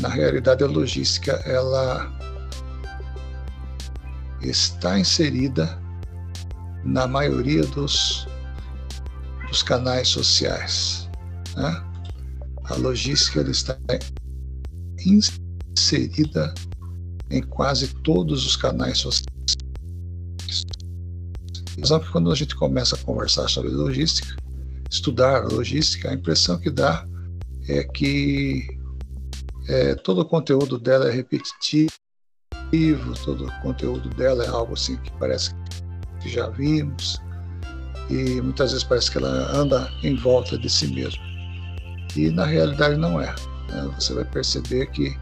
na 0.00 0.08
realidade 0.08 0.62
a 0.62 0.66
logística 0.66 1.32
ela 1.44 2.10
está 4.42 4.98
inserida 4.98 5.80
na 6.84 7.06
maioria 7.06 7.64
dos, 7.66 8.26
dos 9.48 9.62
canais 9.62 10.08
sociais. 10.08 11.08
Né? 11.56 11.84
A 12.64 12.74
logística 12.76 13.40
ela 13.40 13.50
está 13.50 13.76
inserida 15.04 16.54
em 17.30 17.42
quase 17.42 17.88
todos 18.02 18.46
os 18.46 18.56
canais 18.56 18.98
sociais. 18.98 19.26
Por 21.74 22.00
que 22.00 22.10
quando 22.10 22.32
a 22.32 22.34
gente 22.34 22.56
começa 22.56 22.96
a 22.96 22.98
conversar 22.98 23.48
sobre 23.48 23.70
logística, 23.70 24.36
estudar 24.90 25.44
logística, 25.44 26.10
a 26.10 26.14
impressão 26.14 26.58
que 26.58 26.70
dá 26.70 27.06
é 27.68 27.84
que 27.84 28.66
é, 29.68 29.94
todo 29.94 30.22
o 30.22 30.24
conteúdo 30.24 30.78
dela 30.78 31.08
é 31.08 31.12
repetitivo, 31.12 31.90
todo 33.24 33.46
o 33.46 33.60
conteúdo 33.62 34.08
dela 34.10 34.44
é 34.44 34.48
algo 34.48 34.74
assim 34.74 34.96
que 34.96 35.12
parece 35.18 35.50
que 36.20 36.28
já 36.28 36.48
vimos, 36.48 37.20
e 38.10 38.40
muitas 38.40 38.72
vezes 38.72 38.84
parece 38.84 39.10
que 39.10 39.18
ela 39.18 39.28
anda 39.54 39.90
em 40.02 40.16
volta 40.16 40.58
de 40.58 40.68
si 40.68 40.86
mesma. 40.88 41.22
E 42.16 42.30
na 42.30 42.46
realidade 42.46 42.96
não 42.96 43.20
é. 43.20 43.34
Né? 43.70 43.90
Você 43.98 44.14
vai 44.14 44.24
perceber 44.24 44.86
que 44.90 45.16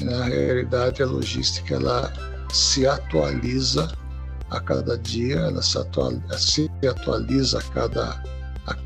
na 0.00 0.24
realidade 0.24 1.02
a 1.02 1.06
logística 1.06 1.74
ela 1.74 2.12
se 2.52 2.86
atualiza 2.86 3.92
a 4.50 4.60
cada 4.60 4.98
dia, 4.98 5.36
ela 5.36 5.62
se 5.62 5.78
atualiza, 5.78 6.38
se 6.38 6.70
atualiza 6.88 7.58
a 7.58 7.62
cada, 7.62 8.22
a 8.66 8.76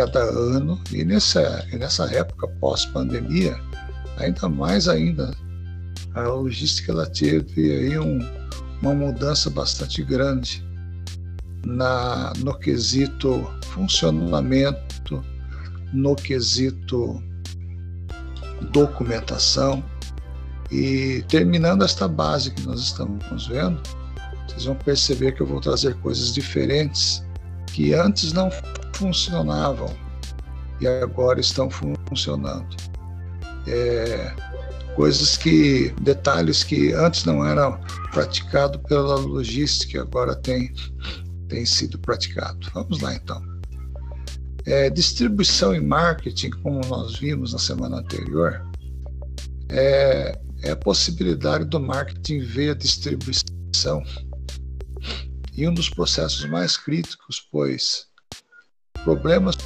cada 0.00 0.22
ano 0.22 0.80
e 0.92 1.04
nessa, 1.04 1.66
nessa 1.74 2.04
época 2.14 2.48
pós-pandemia, 2.58 3.54
ainda 4.16 4.48
mais 4.48 4.88
ainda, 4.88 5.30
a 6.14 6.22
logística 6.22 6.90
ela 6.90 7.06
teve 7.06 7.70
aí 7.70 7.98
um, 7.98 8.18
uma 8.80 8.94
mudança 8.94 9.50
bastante 9.50 10.02
grande 10.02 10.64
na, 11.66 12.32
no 12.38 12.58
quesito 12.58 13.46
funcionamento, 13.66 15.22
no 15.92 16.16
quesito 16.16 17.22
documentação. 18.72 19.84
E 20.70 21.22
terminando 21.28 21.84
esta 21.84 22.08
base 22.08 22.52
que 22.52 22.62
nós 22.62 22.80
estamos 22.80 23.48
vendo, 23.48 23.82
vocês 24.48 24.64
vão 24.64 24.76
perceber 24.76 25.32
que 25.32 25.42
eu 25.42 25.46
vou 25.46 25.60
trazer 25.60 25.94
coisas 25.96 26.32
diferentes 26.32 27.22
que 27.66 27.92
antes 27.92 28.32
não 28.32 28.50
funcionavam 29.00 29.88
e 30.78 30.86
agora 30.86 31.40
estão 31.40 31.70
funcionando. 31.70 32.76
É, 33.66 34.34
coisas 34.94 35.36
que, 35.36 35.94
detalhes 36.02 36.62
que 36.62 36.92
antes 36.92 37.24
não 37.24 37.44
eram 37.44 37.80
praticados 38.12 38.80
pela 38.86 39.16
logística, 39.16 40.02
agora 40.02 40.36
tem, 40.36 40.72
tem 41.48 41.64
sido 41.64 41.98
praticado. 41.98 42.68
Vamos 42.74 43.00
lá 43.00 43.14
então. 43.14 43.42
É, 44.66 44.90
distribuição 44.90 45.74
e 45.74 45.80
marketing, 45.80 46.50
como 46.62 46.80
nós 46.86 47.18
vimos 47.18 47.54
na 47.54 47.58
semana 47.58 47.98
anterior, 47.98 48.62
é, 49.70 50.38
é 50.62 50.70
a 50.72 50.76
possibilidade 50.76 51.64
do 51.64 51.80
marketing 51.80 52.40
ver 52.40 52.70
a 52.72 52.74
distribuição 52.74 54.02
e 55.56 55.66
um 55.66 55.72
dos 55.72 55.88
processos 55.88 56.44
mais 56.44 56.76
críticos, 56.76 57.48
pois 57.50 58.09
problemas 59.04 59.56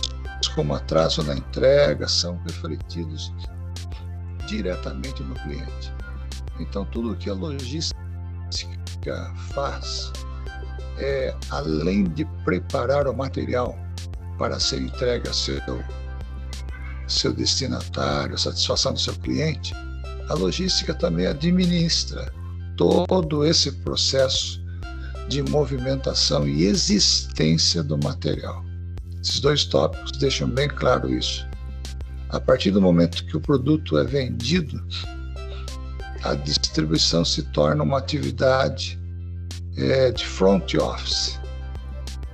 como 0.55 0.75
atraso 0.75 1.23
na 1.23 1.35
entrega 1.35 2.07
são 2.07 2.41
refletidos 2.47 3.33
diretamente 4.47 5.23
no 5.23 5.35
cliente. 5.35 5.93
Então, 6.61 6.85
tudo 6.87 7.17
que 7.17 7.29
a 7.29 7.35
logística 7.35 7.95
faz 9.53 10.13
é, 10.99 11.35
além 11.51 12.05
de 12.05 12.25
preparar 12.45 13.09
o 13.09 13.17
material 13.17 13.77
para 14.39 14.61
ser 14.61 14.81
entregue 14.83 15.29
ao 15.29 15.35
seu, 15.35 15.61
seu 17.09 17.33
destinatário, 17.33 18.35
a 18.35 18.39
satisfação 18.39 18.93
do 18.93 19.01
seu 19.01 19.15
cliente, 19.15 19.75
a 20.29 20.35
logística 20.35 20.95
também 20.95 21.27
administra 21.27 22.33
todo 22.77 23.45
esse 23.45 23.71
processo 23.71 24.63
de 25.29 25.43
movimentação 25.43 26.47
e 26.47 26.65
existência 26.65 27.83
do 27.83 27.99
material. 27.99 28.65
Esses 29.25 29.41
dois 29.41 29.65
tópicos 29.65 30.13
deixam 30.19 30.47
bem 30.47 30.69
claro 30.69 31.11
isso. 31.11 31.49
A 32.29 32.39
partir 32.39 32.71
do 32.71 32.83
momento 32.83 33.25
que 33.25 33.39
o 33.39 33.41
produto 33.41 33.97
é 33.97 34.05
vendido, 34.05 34.87
a 36.23 36.35
distribuição 36.35 37.25
se 37.25 37.43
torna 37.45 37.83
uma 37.83 37.99
atividade 37.99 39.01
é, 39.79 40.13
de 40.13 40.27
front 40.27 40.75
office 40.75 41.41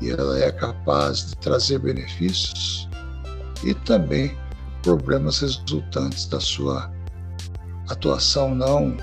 e 0.00 0.10
ela 0.10 0.38
é 0.40 0.50
capaz 0.50 1.30
de 1.30 1.36
trazer 1.36 1.78
benefícios 1.78 2.88
e 3.62 3.72
também 3.72 4.36
problemas 4.82 5.38
resultantes 5.38 6.26
da 6.26 6.40
sua 6.40 6.90
atuação 7.88 8.54
não 8.54 8.96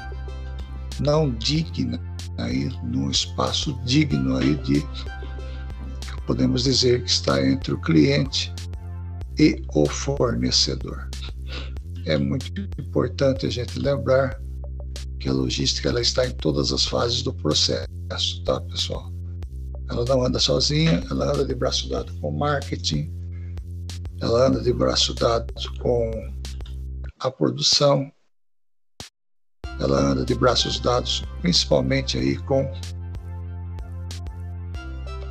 não 0.99 1.29
digna 1.31 2.01
aí 2.37 2.69
num 2.83 3.09
espaço 3.09 3.79
digno 3.85 4.37
aí 4.37 4.55
de 4.55 4.83
podemos 6.27 6.65
dizer 6.65 7.03
que 7.03 7.09
está 7.09 7.43
entre 7.43 7.73
o 7.73 7.81
cliente 7.81 8.53
e 9.39 9.63
o 9.73 9.85
fornecedor. 9.87 11.09
É 12.05 12.17
muito 12.17 12.61
importante 12.79 13.45
a 13.45 13.49
gente 13.49 13.79
lembrar 13.79 14.39
que 15.19 15.29
a 15.29 15.33
logística 15.33 15.89
ela 15.89 16.01
está 16.01 16.27
em 16.27 16.31
todas 16.31 16.71
as 16.71 16.85
fases 16.85 17.23
do 17.23 17.33
processo, 17.33 18.43
tá, 18.43 18.61
pessoal? 18.61 19.11
Ela 19.89 20.03
não 20.05 20.23
anda 20.23 20.37
sozinha, 20.37 21.01
ela 21.09 21.31
anda 21.31 21.45
de 21.45 21.55
braço 21.55 21.89
dado 21.89 22.13
com 22.19 22.29
marketing, 22.29 23.11
ela 24.21 24.47
anda 24.47 24.61
de 24.61 24.73
braço 24.73 25.13
dado 25.13 25.53
com 25.79 26.11
a 27.19 27.31
produção, 27.31 28.11
ela 29.79 30.11
anda 30.11 30.25
de 30.25 30.35
braços 30.35 30.79
dados 30.79 31.23
principalmente 31.41 32.17
aí 32.17 32.37
com 32.37 32.69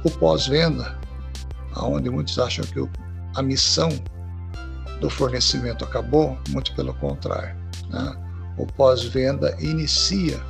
o 0.07 0.11
pós-venda, 0.19 0.97
aonde 1.75 2.09
muitos 2.09 2.39
acham 2.39 2.65
que 2.65 2.89
a 3.35 3.43
missão 3.43 3.89
do 5.01 5.11
fornecimento 5.11 5.85
acabou, 5.85 6.39
muito 6.51 6.73
pelo 6.77 6.95
contrário. 6.95 7.57
Né? 7.91 8.55
O 8.57 8.67
pós-venda 8.67 9.57
inicia 9.61 10.41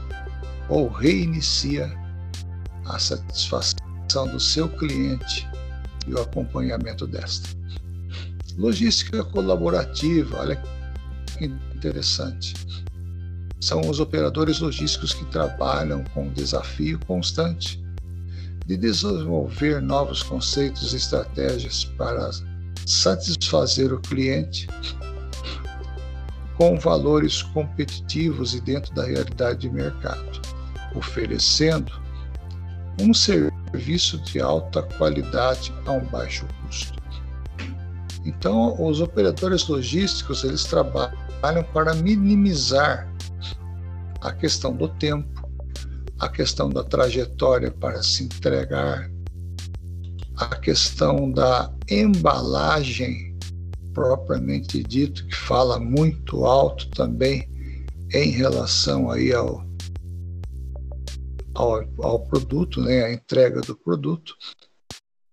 ou 0.69 0.89
reinicia 0.89 1.91
a 2.85 2.99
satisfação 2.99 4.29
do 4.31 4.39
seu 4.39 4.69
cliente 4.69 5.49
e 6.07 6.13
o 6.13 6.21
acompanhamento 6.21 7.07
desta. 7.07 7.49
Logística 8.59 9.25
colaborativa, 9.25 10.39
olha 10.39 10.63
que 11.39 11.47
interessante 11.75 12.55
são 13.59 13.81
os 13.81 14.01
operadores 14.01 14.61
logísticos 14.61 15.15
que 15.15 15.25
trabalham 15.27 16.05
com 16.15 16.29
o 16.29 16.31
desafio 16.31 17.01
constante 17.07 17.83
de 18.67 18.77
desenvolver 18.77 19.81
novos 19.81 20.23
conceitos 20.23 20.93
e 20.93 20.97
estratégias 20.97 21.85
para 21.97 22.31
satisfazer 22.85 23.93
o 23.93 24.01
cliente 24.01 24.67
com 26.57 26.79
valores 26.79 27.43
competitivos 27.43 28.55
e 28.55 28.61
dentro 28.61 28.95
da 28.95 29.05
realidade 29.05 29.61
de 29.61 29.71
mercado, 29.71 30.41
oferecendo 30.95 31.93
um 33.01 33.13
serviço 33.13 34.19
de 34.23 34.41
alta 34.41 34.83
qualidade 34.83 35.73
a 35.85 35.93
um 35.93 36.05
baixo 36.07 36.47
custo. 36.63 36.97
Então, 38.25 38.75
os 38.83 39.01
operadores 39.01 39.69
logísticos 39.69 40.43
eles 40.43 40.65
trabalham 40.65 41.13
para 41.73 41.95
minimizar 41.95 43.09
a 44.21 44.33
questão 44.33 44.75
do 44.75 44.89
tempo, 44.89 45.46
a 46.19 46.29
questão 46.29 46.69
da 46.69 46.83
trajetória 46.83 47.71
para 47.71 48.03
se 48.03 48.25
entregar, 48.25 49.11
a 50.37 50.57
questão 50.57 51.31
da 51.31 51.73
embalagem 51.91 53.37
propriamente 53.93 54.83
dito, 54.83 55.27
que 55.27 55.35
fala 55.35 55.81
muito 55.81 56.45
alto 56.45 56.89
também 56.91 57.49
em 58.13 58.31
relação 58.31 59.11
aí 59.11 59.33
ao, 59.33 59.65
ao, 61.55 61.83
ao 62.03 62.21
produto, 62.21 62.81
né, 62.83 63.05
a 63.05 63.13
entrega 63.13 63.61
do 63.63 63.75
produto. 63.75 64.35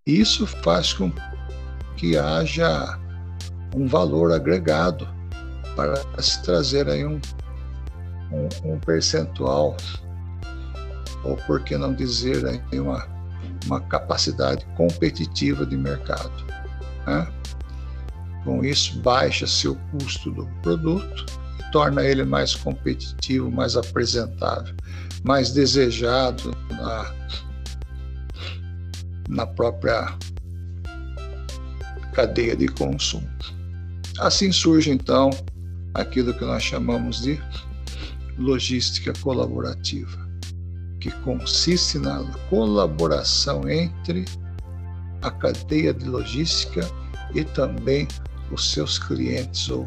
Isso 0.06 0.48
faz 0.48 0.94
com 0.94 1.12
que 1.98 2.18
haja 2.18 3.00
um 3.76 3.88
valor 3.88 4.32
agregado 4.32 5.08
para 5.76 5.96
se 6.22 6.42
trazer 6.44 6.88
aí 6.88 7.06
um 7.06 7.20
um, 8.34 8.74
um 8.74 8.80
percentual, 8.80 9.78
ou 11.24 11.36
por 11.38 11.64
que 11.64 11.78
não 11.78 11.94
dizer 11.94 12.46
aí 12.46 12.80
uma, 12.80 13.08
uma 13.66 13.82
capacidade 13.82 14.66
competitiva 14.76 15.66
de 15.66 15.78
mercado. 15.78 16.32
Né? 17.08 17.28
Com 18.44 18.64
isso, 18.64 19.00
baixa-se 19.00 19.68
o 19.68 19.76
custo 19.92 20.32
do 20.32 20.46
produto 20.62 21.26
e 21.60 21.72
torna 21.72 22.04
ele 22.04 22.24
mais 22.24 22.56
competitivo, 22.56 23.50
mais 23.50 23.78
apresentável, 23.78 24.76
mais 25.24 25.52
desejado 25.52 26.56
na, 26.72 27.14
na 29.30 29.48
própria 29.48 30.18
cadeia 32.14 32.56
de 32.56 32.68
consumo. 32.68 33.28
Assim 34.20 34.52
surge 34.52 34.92
então 34.92 35.32
aquilo 35.94 36.34
que 36.34 36.46
nós 36.46 36.64
chamamos 36.64 37.22
de 37.22 37.40
logística 38.38 39.14
colaborativa, 39.22 40.23
que 41.04 41.12
consiste 41.20 42.00
na 42.00 42.24
colaboração 42.50 43.68
entre 43.68 44.24
a 45.22 45.30
cadeia 45.30 45.94
de 45.94 46.06
logística 46.06 46.90
e 47.36 47.44
também 47.44 48.08
os 48.50 48.72
seus 48.72 48.98
clientes 49.00 49.70
ou 49.70 49.86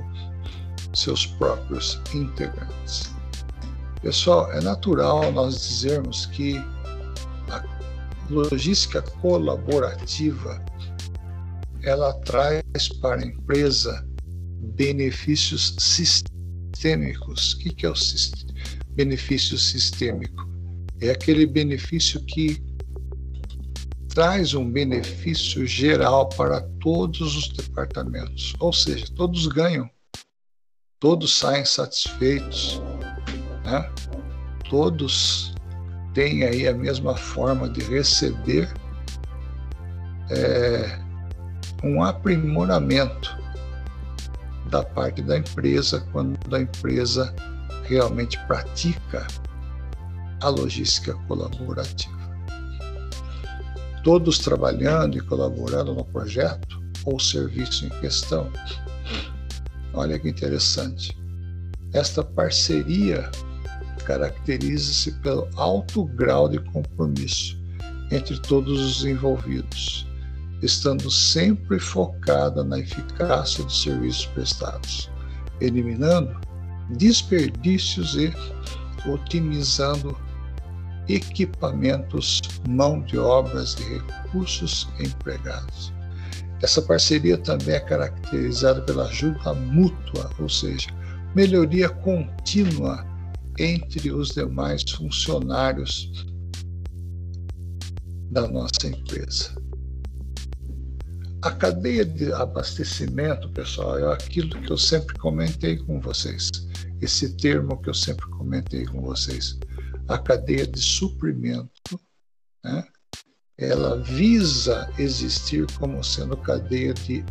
seus 0.93 1.25
próprios 1.25 1.99
integrantes. 2.13 3.15
Pessoal, 4.03 4.53
é 4.53 4.61
natural 4.61 5.33
nós 5.33 5.67
dizermos 5.67 6.27
que 6.27 6.59
a 7.49 7.65
logística 8.29 9.01
colaborativa 9.01 10.63
ela 11.83 12.13
traz 12.25 12.89
para 13.01 13.23
a 13.23 13.27
empresa 13.27 14.07
benefícios 14.75 15.77
sistêmicos. 15.79 17.55
O 17.55 17.59
que 17.59 17.87
é 17.87 17.91
o 17.91 17.95
benefício 18.95 19.57
sistêmico? 19.57 20.46
É 21.01 21.11
aquele 21.11 21.47
benefício 21.47 22.21
que 22.23 22.63
traz 24.09 24.55
um 24.55 24.71
benefício 24.71 25.67
geral 25.67 26.29
para 26.31 26.63
todos 26.81 27.37
os 27.37 27.49
departamentos, 27.49 28.55
ou 28.59 28.73
seja, 28.73 29.05
todos 29.15 29.47
ganham, 29.47 29.91
todos 30.99 31.37
saem 31.37 31.67
satisfeitos, 31.67 32.81
né? 33.63 33.93
todos 34.71 35.55
têm 36.15 36.45
aí 36.45 36.67
a 36.67 36.73
mesma 36.73 37.15
forma 37.15 37.69
de 37.69 37.83
receber 37.83 38.73
é, 40.31 40.99
um 41.85 42.03
aprimoramento 42.03 43.37
da 44.71 44.83
parte 44.83 45.21
da 45.21 45.37
empresa 45.37 46.01
quando 46.11 46.39
a 46.55 46.61
empresa 46.61 47.35
realmente 47.85 48.39
pratica 48.47 49.27
a 50.47 50.49
logística 50.49 51.13
colaborativa. 51.27 52.15
Todos 54.05 54.39
trabalhando 54.39 55.19
e 55.19 55.21
colaborando 55.21 55.93
no 55.93 56.05
projeto 56.05 56.81
ou 57.05 57.19
serviço 57.19 57.85
em 57.85 57.89
questão. 58.01 58.49
Olha 59.93 60.17
que 60.21 60.29
interessante. 60.29 61.19
Esta 61.93 62.23
parceria 62.23 63.29
caracteriza-se 64.05 65.11
pelo 65.21 65.49
alto 65.57 66.05
grau 66.05 66.49
de 66.49 66.61
compromisso 66.61 67.59
entre 68.13 68.39
todos 68.39 68.81
os 68.81 69.05
envolvidos, 69.05 70.07
estando 70.63 71.11
sempre 71.11 71.81
focada 71.81 72.63
na 72.63 72.79
eficácia 72.79 73.65
dos 73.65 73.83
serviços 73.83 74.27
prestados, 74.27 75.11
eliminando 75.61 76.41
desperdícios 76.91 78.15
e 78.15 78.33
otimizando 79.11 80.17
equipamentos, 81.09 82.41
mão 82.69 83.01
de 83.03 83.19
obras 83.19 83.75
e 83.75 83.99
recursos 83.99 84.89
empregados. 85.01 85.93
Essa 86.63 86.81
parceria 86.81 87.37
também 87.37 87.75
é 87.75 87.81
caracterizada 87.81 88.81
pela 88.83 89.07
ajuda 89.07 89.53
mútua, 89.55 90.31
ou 90.39 90.49
seja, 90.49 90.89
melhoria 91.35 91.89
contínua 91.89 93.07
entre 93.59 94.11
os 94.11 94.31
demais 94.31 94.83
funcionários 94.91 96.11
da 98.31 98.49
nossa 98.49 98.87
empresa. 98.87 99.55
A 101.43 101.51
cadeia 101.51 102.05
de 102.05 102.33
abastecimento, 102.33 103.49
pessoal, 103.51 103.99
é 103.99 104.13
aquilo 104.13 104.61
que 104.63 104.73
eu 104.73 104.79
sempre 104.79 105.17
comentei 105.19 105.77
com 105.77 106.01
vocês. 106.01 106.51
Esse 107.01 107.37
termo 107.37 107.81
que 107.83 107.91
eu 107.91 107.95
sempre 107.95 108.27
comentei 108.31 108.85
com 108.87 109.03
vocês. 109.03 109.59
A 110.09 110.19
cadeia 110.19 110.67
de 110.67 110.81
suprimento, 110.81 112.01
né? 112.65 112.85
ela 113.59 114.01
visa 114.03 114.91
existir 114.99 115.67
como 115.79 116.03
sendo 116.05 116.37
cadeia 116.37 116.93
de 116.95 117.25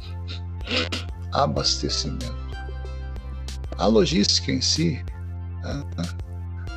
abastecimento. 1.32 2.36
A 3.78 3.86
logística 3.86 4.52
em 4.52 4.62
si 4.62 5.04
né? 5.62 5.84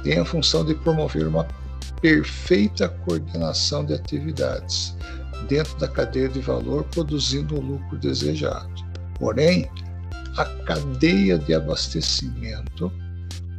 tem 0.02 0.18
a 0.18 0.24
função 0.24 0.64
de 0.64 0.74
promover 0.74 1.26
uma 1.26 1.46
perfeita 2.00 2.88
coordenação 2.88 3.84
de 3.84 3.94
atividades 3.94 4.96
dentro 5.48 5.76
da 5.78 5.88
cadeia 5.88 6.28
de 6.28 6.40
valor, 6.40 6.84
produzindo 6.84 7.56
o 7.56 7.60
lucro 7.60 7.98
desejado. 7.98 8.74
Porém, 9.18 9.70
a 10.36 10.44
cadeia 10.64 11.38
de 11.38 11.54
abastecimento 11.54 12.92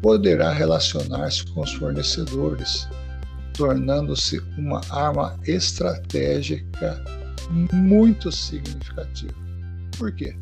poderá 0.01 0.51
relacionar-se 0.51 1.45
com 1.47 1.61
os 1.61 1.73
fornecedores, 1.73 2.87
tornando-se 3.53 4.39
uma 4.57 4.81
arma 4.89 5.37
estratégica 5.45 7.03
muito 7.73 8.31
significativa. 8.31 9.33
Por 9.97 10.11
quê? 10.13 10.35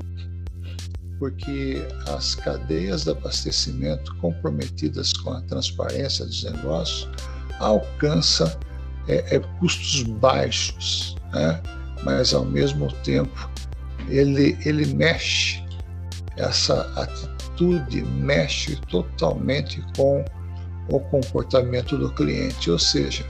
Porque 1.17 1.81
as 2.07 2.35
cadeias 2.35 3.03
de 3.03 3.11
abastecimento 3.11 4.15
comprometidas 4.17 5.13
com 5.13 5.31
a 5.31 5.41
transparência 5.41 6.25
dos 6.25 6.43
negócios 6.43 7.09
alcançam 7.59 8.51
é, 9.07 9.35
é, 9.35 9.39
custos 9.59 10.03
baixos, 10.03 11.15
né? 11.33 11.59
mas 12.03 12.33
ao 12.33 12.45
mesmo 12.45 12.91
tempo 13.03 13.49
ele, 14.09 14.57
ele 14.63 14.85
mexe, 14.93 15.63
essa 16.35 16.81
atitude 16.95 17.36
mexe 17.65 18.75
totalmente 18.87 19.83
com 19.95 20.23
o 20.89 20.99
comportamento 20.99 21.97
do 21.97 22.13
cliente, 22.13 22.71
ou 22.71 22.79
seja, 22.79 23.25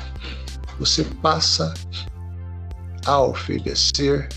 você 0.80 1.04
passa 1.22 1.74
a 3.06 3.22
oferecer 3.22 4.30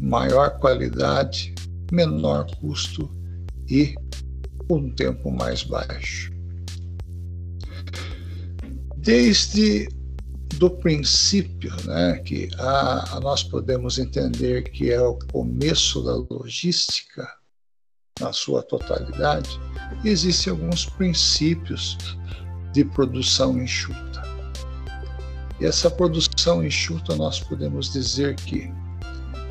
maior 0.00 0.58
qualidade, 0.58 1.54
menor 1.90 2.46
custo 2.56 3.10
e 3.68 3.94
um 4.70 4.90
tempo 4.90 5.30
mais 5.30 5.62
baixo. 5.62 6.32
Desde 8.96 9.88
do 10.56 10.70
princípio, 10.70 11.72
né, 11.84 12.18
que 12.18 12.48
a, 12.58 13.16
a 13.16 13.20
nós 13.20 13.44
podemos 13.44 13.98
entender 13.98 14.64
que 14.70 14.90
é 14.90 15.00
o 15.00 15.18
começo 15.32 16.02
da 16.02 16.16
logística 16.34 17.37
na 18.20 18.32
sua 18.32 18.62
totalidade, 18.62 19.60
existem 20.04 20.52
alguns 20.52 20.86
princípios 20.86 21.96
de 22.72 22.84
produção 22.84 23.60
enxuta. 23.60 24.22
E 25.60 25.66
essa 25.66 25.90
produção 25.90 26.64
enxuta 26.64 27.16
nós 27.16 27.40
podemos 27.40 27.92
dizer 27.92 28.36
que 28.36 28.72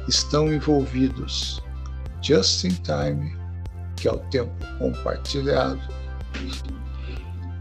estão 0.08 0.52
envolvidos 0.52 1.62
just 2.22 2.64
in 2.64 2.76
time, 2.84 3.36
que 3.96 4.08
é 4.08 4.12
o 4.12 4.20
tempo 4.30 4.54
compartilhado, 4.80 5.82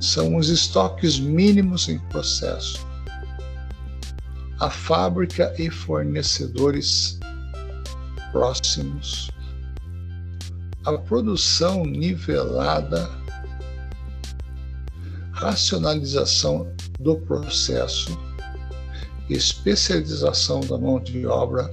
são 0.01 0.37
os 0.37 0.49
estoques 0.49 1.19
mínimos 1.19 1.89
em 1.89 1.99
processo, 2.11 2.87
a 4.61 4.71
fábrica 4.71 5.55
e 5.59 5.71
fornecedores 5.71 7.19
próximos, 8.31 9.31
a 10.87 10.97
produção 10.97 11.85
nivelada, 11.85 13.11
racionalização 15.33 16.73
do 17.01 17.17
processo, 17.17 18.17
especialização 19.29 20.61
da 20.61 20.79
mão 20.79 21.01
de 21.01 21.27
obra 21.27 21.69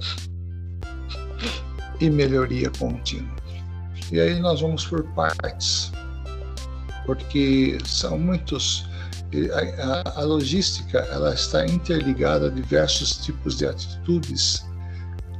e 2.00 2.10
melhoria 2.10 2.68
contínua. 2.70 3.36
E 4.10 4.20
aí 4.20 4.40
nós 4.40 4.60
vamos 4.60 4.84
por 4.84 5.04
partes, 5.14 5.92
porque 7.06 7.78
são 7.86 8.18
muitos 8.18 8.84
a, 10.12 10.20
a, 10.20 10.22
logística 10.22 10.98
ela 11.10 11.34
está 11.34 11.66
interligada 11.66 12.46
a 12.46 12.50
diversos 12.50 13.16
tipos 13.18 13.58
de 13.58 13.66
atitudes 13.66 14.64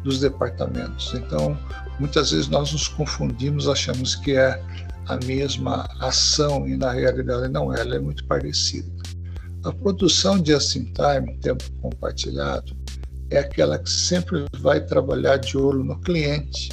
dos 0.03 0.19
departamentos. 0.21 1.15
Então, 1.15 1.57
muitas 1.99 2.31
vezes 2.31 2.49
nós 2.49 2.73
nos 2.73 2.89
confundimos, 2.89 3.69
achamos 3.69 4.15
que 4.17 4.33
é 4.33 4.61
a 5.07 5.17
mesma 5.25 5.89
ação 6.01 6.67
e 6.67 6.77
na 6.77 6.93
realidade 6.93 7.49
não 7.49 7.73
é, 7.73 7.81
ela 7.81 7.97
é 7.97 7.99
muito 7.99 8.27
parecida. 8.27 8.91
A 9.65 9.73
produção 9.73 10.39
de 10.41 10.53
just-in-time, 10.53 11.39
tempo 11.41 11.65
compartilhado, 11.81 12.77
é 13.31 13.39
aquela 13.39 13.79
que 13.79 13.91
sempre 13.91 14.45
vai 14.59 14.85
trabalhar 14.85 15.39
de 15.39 15.57
olho 15.57 15.83
no 15.83 15.99
cliente 16.01 16.69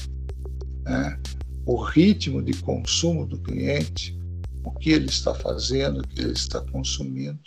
né? 0.84 1.20
o 1.66 1.82
ritmo 1.82 2.42
de 2.42 2.54
consumo 2.62 3.26
do 3.26 3.40
cliente, 3.40 4.18
o 4.64 4.72
que 4.72 4.92
ele 4.92 5.08
está 5.08 5.34
fazendo, 5.34 6.02
o 6.02 6.08
que 6.08 6.22
ele 6.22 6.34
está 6.34 6.62
consumindo. 6.62 7.40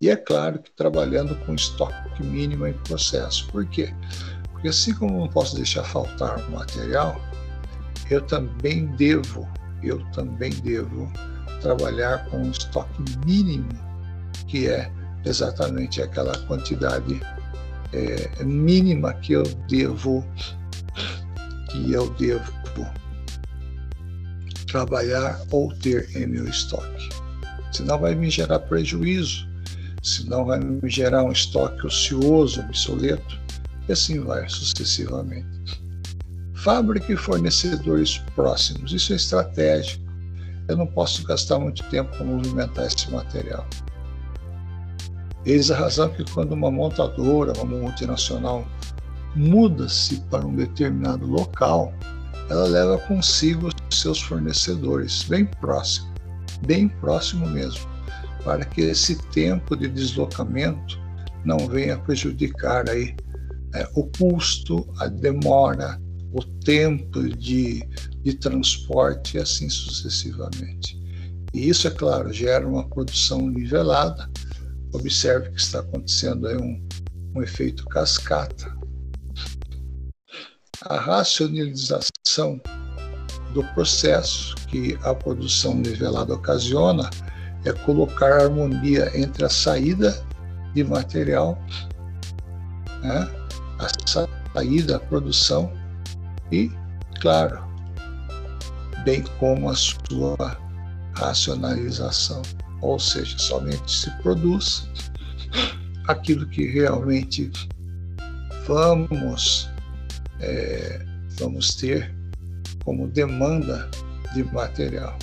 E 0.00 0.08
é 0.08 0.16
claro 0.16 0.60
que 0.60 0.70
trabalhando 0.70 1.34
com 1.44 1.54
estoque 1.54 2.22
mínimo 2.22 2.66
em 2.66 2.72
processo. 2.72 3.46
Por 3.48 3.66
quê? 3.66 3.92
Porque 4.60 4.68
assim 4.68 4.92
como 4.92 5.20
não 5.20 5.28
posso 5.28 5.56
deixar 5.56 5.82
faltar 5.84 6.38
material, 6.50 7.18
eu 8.10 8.20
também 8.20 8.84
devo, 8.88 9.48
eu 9.82 9.98
também 10.10 10.50
devo 10.50 11.10
trabalhar 11.62 12.26
com 12.26 12.42
um 12.42 12.50
estoque 12.50 13.02
mínimo, 13.24 13.70
que 14.46 14.68
é 14.68 14.92
exatamente 15.24 16.02
aquela 16.02 16.36
quantidade 16.46 17.22
é, 17.94 18.44
mínima 18.44 19.14
que 19.14 19.32
eu 19.32 19.44
devo 19.66 20.22
que 21.70 21.92
eu 21.92 22.10
devo 22.10 22.52
trabalhar 24.66 25.40
ou 25.50 25.72
ter 25.76 26.14
em 26.14 26.26
meu 26.26 26.46
estoque. 26.46 27.08
Senão 27.72 27.98
vai 27.98 28.14
me 28.14 28.28
gerar 28.28 28.58
prejuízo, 28.60 29.48
senão 30.02 30.44
vai 30.44 30.60
me 30.60 30.90
gerar 30.90 31.24
um 31.24 31.32
estoque 31.32 31.86
ocioso, 31.86 32.60
obsoleto, 32.60 33.39
e 33.90 33.92
assim 33.92 34.20
vai 34.20 34.48
sucessivamente. 34.48 35.82
Fábrica 36.54 37.12
e 37.12 37.16
fornecedores 37.16 38.18
próximos, 38.36 38.92
isso 38.92 39.12
é 39.12 39.16
estratégico. 39.16 40.04
Eu 40.68 40.76
não 40.76 40.86
posso 40.86 41.24
gastar 41.24 41.58
muito 41.58 41.82
tempo 41.90 42.08
para 42.16 42.24
movimentar 42.24 42.86
esse 42.86 43.10
material. 43.10 43.66
Eis 45.44 45.70
a 45.72 45.76
razão 45.76 46.08
que 46.10 46.24
quando 46.32 46.52
uma 46.52 46.70
montadora, 46.70 47.52
uma 47.54 47.78
multinacional, 47.78 48.64
muda-se 49.34 50.20
para 50.30 50.46
um 50.46 50.54
determinado 50.54 51.26
local, 51.26 51.92
ela 52.48 52.68
leva 52.68 52.98
consigo 52.98 53.70
seus 53.90 54.20
fornecedores, 54.22 55.24
bem 55.24 55.46
próximo, 55.46 56.12
bem 56.64 56.88
próximo 56.88 57.44
mesmo, 57.48 57.88
para 58.44 58.64
que 58.64 58.82
esse 58.82 59.16
tempo 59.30 59.76
de 59.76 59.88
deslocamento 59.88 61.00
não 61.44 61.66
venha 61.66 61.98
prejudicar 61.98 62.88
aí 62.88 63.16
é, 63.74 63.88
o 63.94 64.04
custo, 64.18 64.86
a 64.98 65.06
demora, 65.06 66.00
o 66.32 66.42
tempo 66.42 67.28
de, 67.28 67.86
de 68.22 68.34
transporte 68.34 69.36
e 69.36 69.40
assim 69.40 69.68
sucessivamente. 69.68 71.00
E 71.52 71.68
isso, 71.68 71.88
é 71.88 71.90
claro, 71.90 72.32
gera 72.32 72.66
uma 72.66 72.88
produção 72.88 73.48
nivelada. 73.48 74.30
Observe 74.92 75.50
que 75.50 75.60
está 75.60 75.80
acontecendo 75.80 76.46
aí 76.46 76.56
um, 76.56 76.86
um 77.34 77.42
efeito 77.42 77.84
cascata. 77.86 78.76
A 80.82 80.98
racionalização 80.98 82.60
do 83.52 83.64
processo 83.74 84.54
que 84.68 84.96
a 85.02 85.14
produção 85.14 85.74
nivelada 85.74 86.34
ocasiona 86.34 87.10
é 87.64 87.72
colocar 87.72 88.40
harmonia 88.40 89.10
entre 89.14 89.44
a 89.44 89.48
saída 89.48 90.16
de 90.72 90.84
material, 90.84 91.58
né, 93.02 93.39
a 93.80 93.88
saída, 94.54 94.96
a 94.96 95.00
produção 95.00 95.72
e, 96.52 96.70
claro, 97.20 97.64
bem 99.04 99.24
como 99.38 99.70
a 99.70 99.74
sua 99.74 100.58
racionalização, 101.14 102.42
ou 102.82 102.98
seja, 102.98 103.38
somente 103.38 103.90
se 103.90 104.10
produz 104.22 104.88
aquilo 106.08 106.46
que 106.46 106.66
realmente 106.66 107.50
vamos 108.66 109.70
é, 110.40 111.04
vamos 111.38 111.74
ter 111.74 112.14
como 112.84 113.08
demanda 113.08 113.90
de 114.34 114.42
material. 114.44 115.18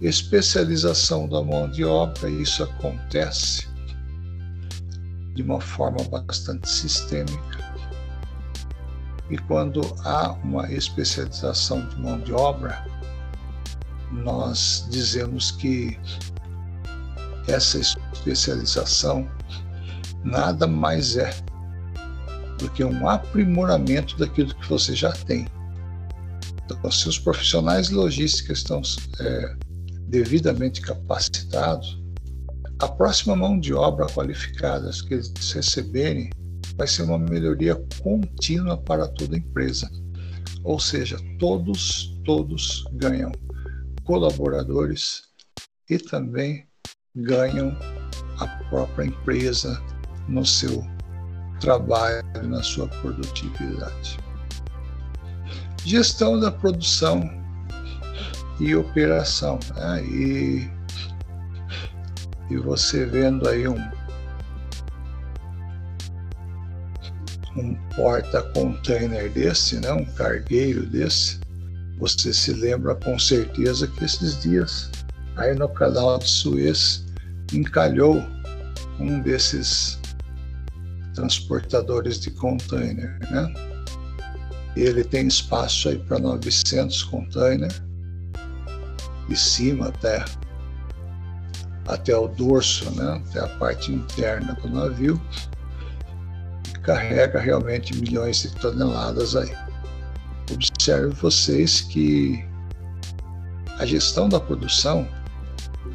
Especialização 0.00 1.28
da 1.28 1.42
mão 1.42 1.70
de 1.70 1.84
obra, 1.84 2.28
isso 2.28 2.64
acontece 2.64 3.71
de 5.34 5.42
uma 5.42 5.60
forma 5.60 6.02
bastante 6.04 6.68
sistêmica. 6.68 7.72
E 9.30 9.38
quando 9.38 9.80
há 10.04 10.32
uma 10.44 10.70
especialização 10.70 11.86
de 11.88 11.96
mão 11.96 12.20
de 12.20 12.32
obra, 12.32 12.84
nós 14.10 14.86
dizemos 14.90 15.50
que 15.52 15.98
essa 17.48 17.78
especialização 17.78 19.28
nada 20.22 20.66
mais 20.66 21.16
é 21.16 21.34
do 22.58 22.70
que 22.70 22.84
um 22.84 23.08
aprimoramento 23.08 24.16
daquilo 24.18 24.54
que 24.54 24.68
você 24.68 24.94
já 24.94 25.12
tem. 25.12 25.46
Então, 26.64 26.90
se 26.90 27.08
os 27.08 27.18
profissionais 27.18 27.88
de 27.88 27.94
logística 27.94 28.52
estão 28.52 28.80
é, 29.18 29.56
devidamente 30.08 30.80
capacitados, 30.80 32.01
a 32.82 32.88
próxima 32.88 33.36
mão 33.36 33.60
de 33.60 33.72
obra 33.72 34.06
qualificada 34.06 34.90
que 35.06 35.14
eles 35.14 35.52
receberem 35.52 36.30
vai 36.76 36.88
ser 36.88 37.04
uma 37.04 37.16
melhoria 37.16 37.76
contínua 38.02 38.76
para 38.76 39.06
toda 39.06 39.36
a 39.36 39.38
empresa. 39.38 39.88
Ou 40.64 40.80
seja, 40.80 41.16
todos, 41.38 42.18
todos 42.24 42.84
ganham. 42.94 43.30
Colaboradores 44.02 45.22
e 45.88 45.96
também 45.96 46.66
ganham 47.14 47.76
a 48.40 48.48
própria 48.68 49.04
empresa 49.04 49.80
no 50.28 50.44
seu 50.44 50.84
trabalho, 51.60 52.24
na 52.42 52.64
sua 52.64 52.88
produtividade. 52.88 54.18
Gestão 55.84 56.40
da 56.40 56.50
produção 56.50 57.22
e 58.58 58.74
operação. 58.74 59.60
Né? 59.76 60.72
E, 62.52 62.56
você 62.58 63.06
vendo 63.06 63.48
aí 63.48 63.66
um, 63.66 63.78
um 67.56 67.74
porta-container 67.96 69.30
desse, 69.32 69.80
né? 69.80 69.90
um 69.90 70.04
cargueiro 70.04 70.84
desse, 70.84 71.40
você 71.98 72.30
se 72.34 72.52
lembra 72.52 72.94
com 72.94 73.18
certeza 73.18 73.86
que 73.86 74.04
esses 74.04 74.42
dias 74.42 74.90
aí 75.36 75.54
no 75.54 75.68
canal 75.68 76.18
de 76.18 76.28
Suez 76.28 77.06
encalhou 77.54 78.22
um 79.00 79.20
desses 79.20 79.98
transportadores 81.14 82.20
de 82.20 82.30
container, 82.32 83.18
né? 83.30 83.52
Ele 84.76 85.02
tem 85.04 85.26
espaço 85.26 85.88
aí 85.88 85.98
para 85.98 86.18
900 86.18 87.02
containers, 87.04 87.82
de 89.28 89.36
cima 89.36 89.88
até 89.88 90.24
até 91.86 92.16
o 92.16 92.28
dorso, 92.28 92.90
né? 92.92 93.22
Até 93.28 93.40
a 93.40 93.48
parte 93.58 93.92
interna 93.92 94.54
do 94.54 94.68
navio, 94.68 95.20
carrega 96.82 97.40
realmente 97.40 97.96
milhões 97.96 98.42
de 98.42 98.50
toneladas 98.56 99.36
aí. 99.36 99.52
Observe 100.50 101.14
vocês 101.14 101.80
que 101.80 102.44
a 103.78 103.86
gestão 103.86 104.28
da 104.28 104.38
produção 104.38 105.08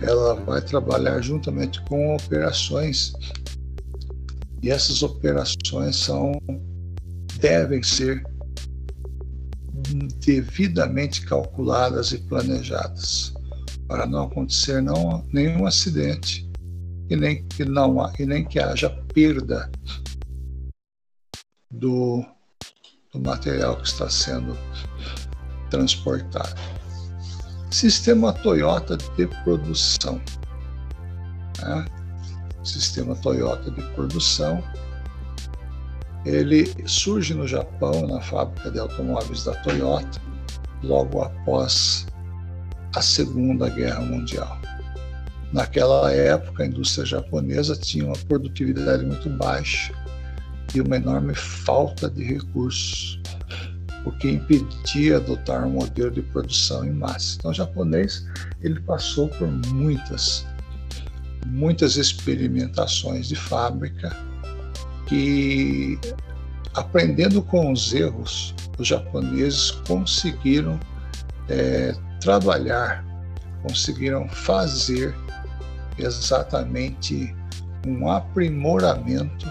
ela 0.01 0.36
vai 0.36 0.62
trabalhar 0.62 1.22
juntamente 1.22 1.82
com 1.84 2.15
operações 2.15 3.13
e 4.62 4.70
essas 4.70 5.03
operações 5.03 5.96
são 5.96 6.32
devem 7.39 7.84
ser 7.84 8.24
devidamente 10.25 11.25
calculadas 11.25 12.12
e 12.12 12.17
planejadas 12.17 13.37
para 13.88 14.06
não 14.06 14.24
acontecer 14.24 14.82
não, 14.82 15.25
nenhum 15.32 15.65
acidente 15.65 16.50
e 17.10 17.15
nem 17.15 17.46
que 17.48 17.63
não 17.63 18.12
e 18.20 18.25
nem 18.25 18.44
que 18.44 18.60
haja 18.60 18.89
perda 19.13 19.72
do, 21.72 22.25
do 23.13 23.20
material 23.20 23.77
que 23.77 23.88
está 23.88 24.10
sendo 24.10 24.58
transportado. 25.70 26.56
Sistema 27.72 28.34
Toyota 28.34 28.98
de 28.98 29.27
produção. 29.44 30.22
Né? 31.62 31.86
Sistema 32.63 33.15
Toyota 33.15 33.72
de 33.72 33.82
produção 33.94 34.63
ele 36.27 36.65
surge 36.86 37.34
no 37.34 37.48
Japão, 37.48 38.06
na 38.06 38.20
fábrica 38.20 38.70
de 38.70 38.79
automóveis 38.79 39.46
da 39.46 39.53
Toyota, 39.63 40.22
logo 40.84 41.22
após 41.22 42.06
a 42.98 43.01
Segunda 43.01 43.70
Guerra 43.70 44.01
Mundial. 44.01 44.60
Naquela 45.54 46.12
época, 46.12 46.63
a 46.63 46.66
indústria 46.66 47.06
japonesa 47.06 47.75
tinha 47.75 48.04
uma 48.04 48.18
produtividade 48.27 49.06
muito 49.06 49.30
baixa 49.30 49.94
e 50.74 50.82
uma 50.82 50.96
enorme 50.96 51.36
falta 51.36 52.10
de 52.10 52.24
recursos, 52.24 53.22
o 54.04 54.12
que 54.13 54.32
impedia 54.32 55.18
adotar 55.18 55.63
um 55.68 55.74
modelo 55.74 56.10
de 56.10 56.24
produção 56.24 56.84
em 56.84 56.92
massa. 56.92 57.36
Então, 57.38 57.51
o 57.51 57.54
japonês 57.54 58.25
ele 58.63 58.80
passou 58.80 59.27
por 59.27 59.48
muitas, 59.48 60.44
muitas 61.46 61.98
experimentações 61.98 63.27
de 63.27 63.36
fábrica 63.36 64.18
que 65.06 66.00
aprendendo 66.74 67.44
com 67.44 67.72
os 67.72 67.94
erros, 67.94 68.56
os 68.80 68.88
japoneses 68.88 69.70
conseguiram 69.88 70.80
é, 71.48 71.96
trabalhar, 72.19 73.05
conseguiram 73.62 74.27
fazer 74.29 75.15
exatamente 75.97 77.36
um 77.86 78.09
aprimoramento, 78.09 79.45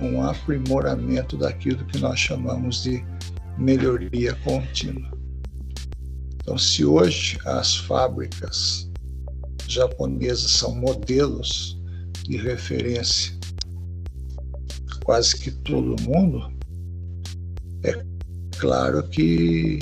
um 0.00 0.22
aprimoramento 0.22 1.36
daquilo 1.36 1.84
que 1.86 1.98
nós 1.98 2.18
chamamos 2.18 2.82
de 2.82 3.04
melhoria 3.56 4.34
contínua. 4.44 5.10
Então, 6.40 6.56
se 6.56 6.84
hoje 6.84 7.38
as 7.44 7.76
fábricas 7.76 8.88
japonesas 9.66 10.52
são 10.52 10.74
modelos 10.74 11.78
de 12.24 12.36
referência 12.36 13.36
quase 15.04 15.36
que 15.38 15.50
todo 15.50 16.00
mundo, 16.02 16.52
é 17.82 18.04
claro 18.58 19.02
que 19.08 19.78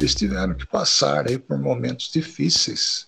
eles 0.00 0.14
tiveram 0.14 0.54
que 0.54 0.66
passar 0.66 1.28
aí 1.28 1.38
por 1.38 1.58
momentos 1.58 2.10
difíceis 2.10 3.06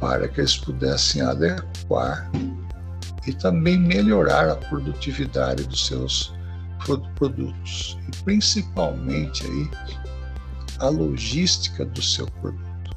para 0.00 0.26
que 0.28 0.40
eles 0.40 0.56
pudessem 0.56 1.20
adequar 1.20 2.30
e 3.26 3.34
também 3.34 3.78
melhorar 3.78 4.48
a 4.48 4.56
produtividade 4.56 5.64
dos 5.64 5.88
seus 5.88 6.34
produtos 7.16 7.98
e 8.08 8.24
principalmente 8.24 9.44
aí 9.44 9.70
a 10.78 10.88
logística 10.88 11.84
do 11.84 12.00
seu 12.00 12.26
produto. 12.40 12.96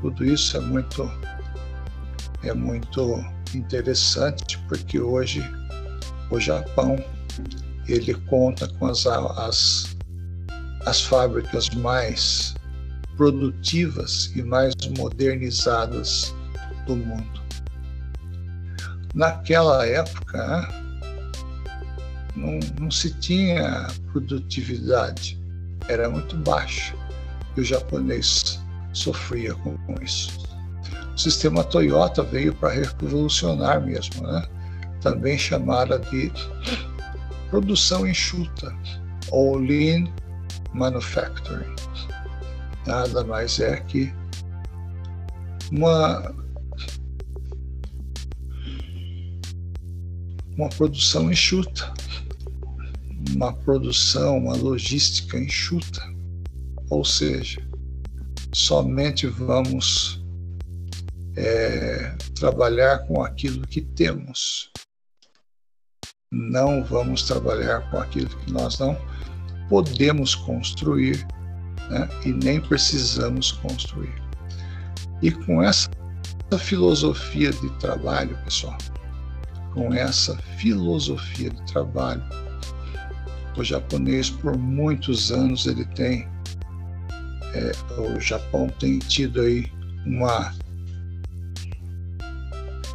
Tudo 0.00 0.24
isso 0.24 0.56
é 0.56 0.60
muito 0.60 1.02
é 2.42 2.54
muito 2.54 3.22
interessante 3.54 4.58
porque 4.66 4.98
hoje 4.98 5.42
o 6.30 6.40
Japão 6.40 6.96
ele 7.86 8.14
conta 8.14 8.66
com 8.78 8.86
as, 8.86 9.06
as, 9.06 9.95
as 10.86 11.02
fábricas 11.02 11.68
mais 11.70 12.54
produtivas 13.16 14.32
e 14.34 14.42
mais 14.42 14.74
modernizadas 14.96 16.34
do 16.86 16.96
mundo. 16.96 17.40
Naquela 19.14 19.86
época, 19.86 20.46
né, 20.46 20.86
não, 22.36 22.60
não 22.80 22.90
se 22.90 23.10
tinha 23.18 23.86
produtividade, 24.12 25.40
era 25.88 26.08
muito 26.08 26.36
baixa 26.36 26.94
e 27.56 27.60
o 27.60 27.64
japonês 27.64 28.60
sofria 28.92 29.54
com, 29.54 29.76
isso. 30.02 30.46
O 31.14 31.18
sistema 31.18 31.64
Toyota 31.64 32.22
veio 32.22 32.54
para 32.54 32.70
revolucionar 32.70 33.80
mesmo, 33.80 34.26
né? 34.26 34.46
também 35.00 35.38
chamada 35.38 35.98
de 35.98 36.30
produção 37.50 38.06
enxuta 38.06 38.74
ou 39.30 39.56
lean 39.56 40.04
manufacturing. 40.76 41.74
Nada 42.86 43.24
mais 43.24 43.58
é 43.58 43.80
que 43.80 44.12
uma 45.72 46.34
uma 50.56 50.68
produção 50.70 51.30
enxuta, 51.30 51.92
uma 53.34 53.52
produção, 53.52 54.38
uma 54.38 54.56
logística 54.56 55.38
enxuta, 55.38 56.00
ou 56.88 57.04
seja, 57.04 57.60
somente 58.54 59.26
vamos 59.26 60.24
é, 61.36 62.16
trabalhar 62.34 63.00
com 63.06 63.22
aquilo 63.22 63.66
que 63.66 63.82
temos. 63.82 64.70
Não 66.32 66.82
vamos 66.82 67.22
trabalhar 67.24 67.90
com 67.90 67.98
aquilo 67.98 68.30
que 68.30 68.50
nós 68.50 68.78
não 68.78 68.96
podemos 69.68 70.34
construir 70.34 71.26
né? 71.90 72.08
e 72.24 72.32
nem 72.32 72.60
precisamos 72.60 73.52
construir. 73.52 74.14
E 75.22 75.30
com 75.30 75.62
essa 75.62 75.90
filosofia 76.58 77.50
de 77.50 77.70
trabalho, 77.78 78.36
pessoal, 78.44 78.76
com 79.72 79.92
essa 79.92 80.36
filosofia 80.58 81.50
de 81.50 81.62
trabalho, 81.72 82.22
o 83.56 83.64
japonês 83.64 84.28
por 84.28 84.56
muitos 84.56 85.32
anos 85.32 85.66
ele 85.66 85.84
tem, 85.86 86.28
é, 87.54 87.72
o 87.98 88.20
Japão 88.20 88.68
tem 88.78 88.98
tido 88.98 89.40
aí 89.40 89.66
uma 90.04 90.54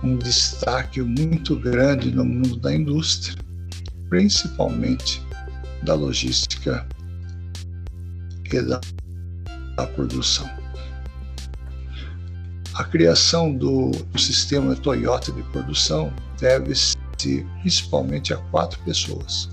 um 0.03 0.17
destaque 0.17 1.01
muito 1.01 1.55
grande 1.55 2.11
no 2.11 2.25
mundo 2.25 2.55
da 2.57 2.73
indústria, 2.73 3.37
principalmente 4.09 5.21
da 5.83 5.93
logística 5.93 6.87
e 8.45 8.61
da, 8.61 8.79
da 9.75 9.87
produção. 9.87 10.49
A 12.73 12.83
criação 12.85 13.53
do, 13.53 13.91
sistema 14.17 14.75
Toyota 14.75 15.31
de 15.31 15.43
produção 15.43 16.11
deve-se 16.39 16.95
principalmente 17.61 18.33
a 18.33 18.37
quatro 18.37 18.79
pessoas. 18.83 19.49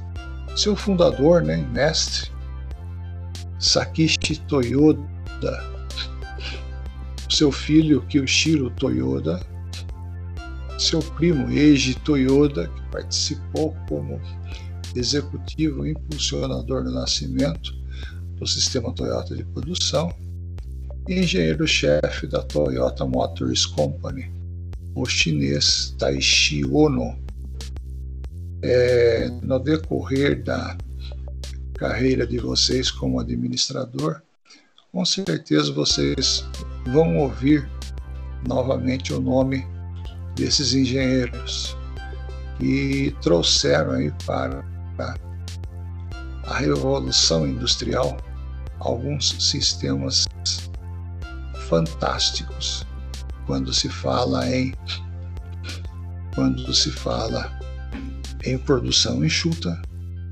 Seu 0.57 0.75
fundador, 0.75 1.43
né, 1.43 1.57
mestre, 1.73 2.31
Sakishi 3.59 4.41
Toyoda, 4.49 4.99
seu 7.29 7.53
filho 7.53 8.03
Kyoshiro 8.03 8.71
Toyoda, 8.71 9.41
seu 10.79 11.01
primo 11.01 11.51
Eiji 11.51 11.95
Toyoda, 11.97 12.69
que 12.69 12.83
participou 12.91 13.77
como 13.89 14.21
executivo 14.95 15.87
impulsionador 15.87 16.85
do 16.85 16.91
nascimento 16.91 17.75
do 18.39 18.47
sistema 18.47 18.93
Toyota 18.93 19.35
de 19.37 19.45
produção, 19.45 20.15
e 21.09 21.21
engenheiro-chefe 21.21 22.27
da 22.27 22.43
Toyota 22.43 23.07
Motors 23.07 23.65
Company, 23.65 24.31
o 24.95 25.07
chinês 25.07 25.95
Taishi 25.99 26.65
Ono. 26.67 27.19
É, 28.61 29.31
no 29.43 29.59
decorrer 29.61 30.43
da 30.43 30.77
carreira 31.75 32.27
de 32.27 32.39
vocês 32.39 32.91
como 32.91 33.21
administrador, 33.21 34.21
com 34.93 35.05
certeza 35.05 35.73
vocês 35.73 36.45
vão 36.87 37.19
ouvir 37.19 37.69
novamente 38.47 39.13
o 39.13 39.21
nome 39.21 39.65
desses 40.35 40.75
engenheiros 40.75 41.77
que 42.59 43.15
trouxeram 43.23 43.93
aí 43.93 44.13
para 44.27 44.65
a 45.05 46.59
revolução 46.59 47.47
industrial 47.47 48.17
alguns 48.81 49.31
sistemas 49.39 50.27
fantásticos. 51.69 52.87
Quando 53.47 53.73
se 53.73 53.89
fala 53.89 54.49
em 54.49 54.75
quando 56.35 56.73
se 56.73 56.91
fala 56.91 57.59
em 58.45 58.57
produção 58.59 59.25
enxuta, 59.25 59.81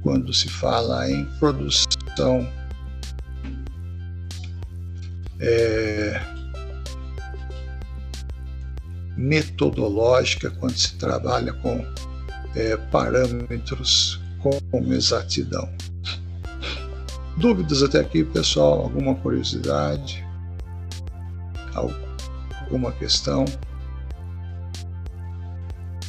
quando 0.02 0.32
se 0.32 0.48
fala 0.48 1.10
em 1.10 1.24
produção 1.40 2.48
é, 5.40 6.20
metodológica, 9.16 10.50
quando 10.50 10.78
se 10.78 10.96
trabalha 10.96 11.52
com 11.54 11.84
é, 12.54 12.76
parâmetros 12.76 14.20
com 14.70 14.92
exatidão. 14.92 15.68
Dúvidas 17.36 17.82
até 17.82 18.00
aqui, 18.00 18.24
pessoal? 18.24 18.82
Alguma 18.82 19.14
curiosidade? 19.14 20.24
Alguma 21.74 22.92
questão? 22.92 23.44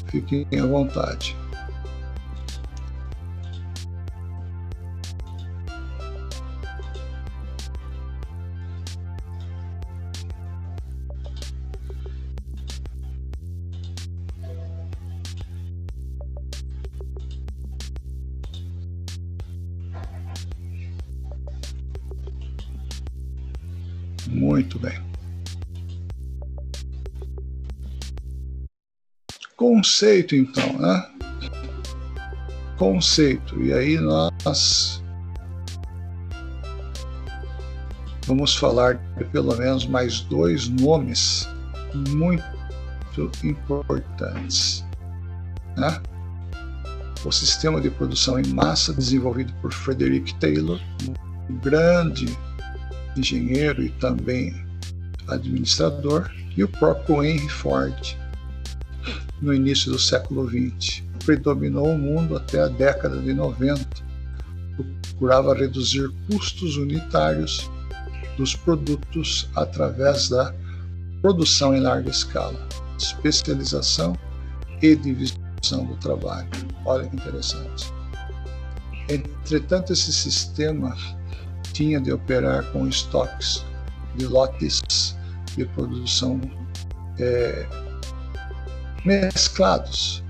Fiquem 0.07 0.47
à 0.59 0.65
vontade. 0.65 1.35
Muito 24.29 24.79
bem. 24.79 24.99
Conceito, 29.55 30.35
então, 30.35 30.77
né? 30.77 31.09
Conceito. 32.77 33.61
E 33.63 33.73
aí 33.73 33.97
nós 33.97 35.03
vamos 38.25 38.55
falar 38.55 38.95
de 39.17 39.23
pelo 39.25 39.55
menos 39.57 39.85
mais 39.87 40.21
dois 40.21 40.67
nomes 40.67 41.47
muito 42.09 43.31
importantes. 43.43 44.85
Né? 45.75 46.01
o 47.27 47.31
sistema 47.31 47.81
de 47.81 47.89
produção 47.89 48.39
em 48.39 48.47
massa 48.47 48.93
desenvolvido 48.93 49.53
por 49.61 49.73
Frederick 49.73 50.33
Taylor, 50.35 50.79
um 51.49 51.55
grande 51.57 52.25
engenheiro 53.17 53.83
e 53.83 53.89
também 53.89 54.55
administrador, 55.27 56.31
e 56.55 56.63
o 56.63 56.67
próprio 56.67 57.23
Henry 57.23 57.49
Ford, 57.49 58.17
no 59.41 59.53
início 59.53 59.91
do 59.91 59.99
século 59.99 60.47
XX. 60.47 61.03
Predominou 61.25 61.93
o 61.93 61.97
mundo 61.97 62.35
até 62.35 62.61
a 62.61 62.67
década 62.67 63.19
de 63.19 63.33
90. 63.33 63.85
Procurava 65.11 65.53
reduzir 65.53 66.09
custos 66.29 66.77
unitários 66.77 67.69
dos 68.37 68.55
produtos 68.55 69.49
através 69.55 70.29
da 70.29 70.53
produção 71.21 71.75
em 71.75 71.81
larga 71.81 72.09
escala, 72.09 72.67
especialização 72.97 74.17
e 74.81 74.95
divisão 74.95 75.85
do 75.85 75.95
trabalho. 75.97 76.47
Olha 76.85 77.07
que 77.07 77.15
interessante. 77.15 77.91
Entretanto, 79.09 79.93
esse 79.93 80.13
sistema 80.13 80.95
tinha 81.77 82.01
de 82.01 82.11
operar 82.11 82.63
com 82.71 82.87
estoques 82.87 83.63
de 84.15 84.25
lotes 84.25 84.81
de 85.55 85.63
produção 85.65 86.41
é, 87.19 87.67
mesclados, 89.05 90.23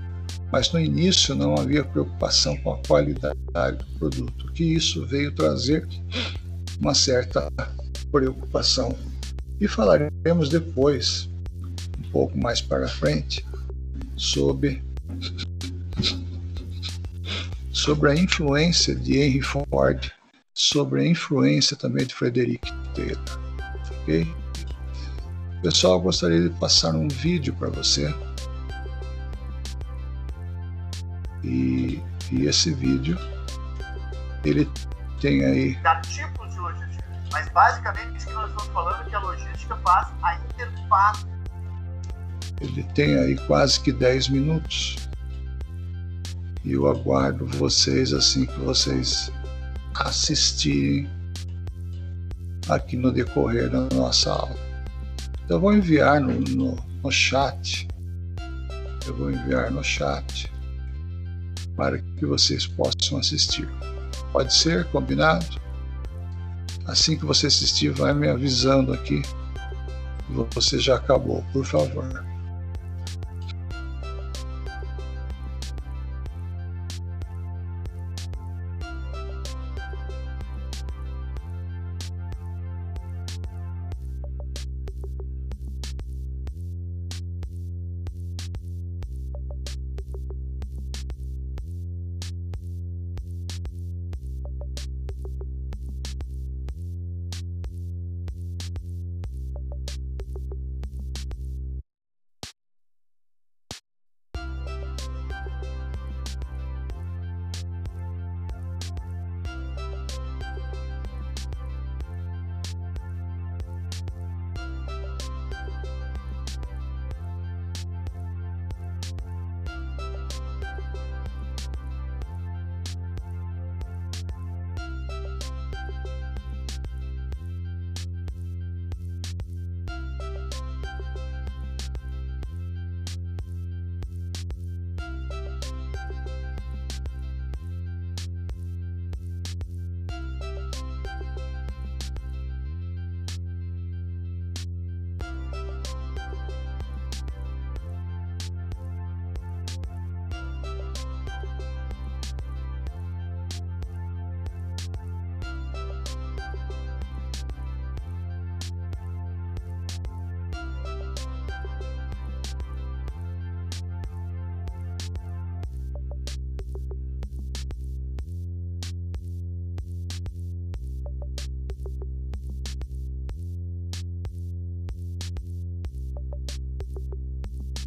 mas 0.52 0.70
no 0.74 0.78
início 0.78 1.34
não 1.34 1.56
havia 1.56 1.82
preocupação 1.82 2.54
com 2.58 2.74
a 2.74 2.82
qualidade 2.86 3.38
do 3.78 3.98
produto, 3.98 4.52
que 4.52 4.62
isso 4.62 5.06
veio 5.06 5.34
trazer 5.34 5.88
uma 6.78 6.94
certa 6.94 7.50
preocupação. 8.12 8.94
E 9.58 9.66
falaremos 9.66 10.50
depois, 10.50 11.30
um 11.98 12.10
pouco 12.10 12.36
mais 12.36 12.60
para 12.60 12.86
frente, 12.88 13.42
sobre 14.18 14.82
sobre 17.72 18.10
a 18.10 18.14
influência 18.14 18.94
de 18.94 19.16
Henry 19.16 19.40
Ford, 19.40 20.12
sobre 20.58 21.02
a 21.02 21.06
influência 21.06 21.76
também 21.76 22.04
de 22.04 22.12
Frederick 22.12 22.70
Taylor. 22.92 23.40
Ok? 24.02 24.34
Pessoal, 25.62 26.00
gostaria 26.00 26.48
de 26.48 26.50
passar 26.58 26.94
um 26.94 27.06
vídeo 27.06 27.54
para 27.54 27.70
você. 27.70 28.12
E, 31.44 32.02
e, 32.32 32.46
esse 32.46 32.74
vídeo, 32.74 33.16
ele 34.44 34.68
tem 35.20 35.44
aí. 35.44 35.76
Dá 35.76 36.00
tipos 36.00 36.52
de 36.52 36.58
logística, 36.58 37.04
mas 37.32 37.48
basicamente 37.50 38.26
que 38.26 38.32
nós 38.32 38.50
estamos 38.50 38.72
falando 38.72 39.06
é 39.06 39.10
que 39.10 39.14
a 39.14 39.20
logística 39.20 39.76
faz 39.76 40.08
a 40.22 40.34
interface. 40.34 41.26
Ele 42.60 42.82
tem 42.94 43.16
aí 43.16 43.36
quase 43.46 43.80
que 43.80 43.92
10 43.92 44.30
minutos. 44.30 45.08
E 46.64 46.72
eu 46.72 46.88
aguardo 46.88 47.46
vocês 47.46 48.12
assim 48.12 48.44
que 48.44 48.58
vocês 48.58 49.32
assistirem 50.00 51.08
aqui 52.68 52.96
no 52.96 53.10
decorrer 53.12 53.70
da 53.70 53.88
nossa 53.94 54.32
aula. 54.32 54.56
Eu 55.48 55.58
vou 55.58 55.72
enviar 55.72 56.20
no, 56.20 56.40
no, 56.40 56.76
no 57.02 57.10
chat, 57.10 57.88
eu 59.06 59.16
vou 59.16 59.30
enviar 59.30 59.70
no 59.70 59.82
chat 59.82 60.52
para 61.76 61.98
que 61.98 62.26
vocês 62.26 62.66
possam 62.66 63.18
assistir. 63.18 63.68
Pode 64.32 64.52
ser 64.52 64.84
combinado? 64.86 65.46
Assim 66.86 67.16
que 67.16 67.24
você 67.24 67.46
assistir, 67.46 67.90
vai 67.90 68.12
me 68.12 68.28
avisando 68.28 68.92
aqui. 68.92 69.22
Você 70.54 70.78
já 70.78 70.96
acabou, 70.96 71.44
por 71.52 71.64
favor. 71.64 72.04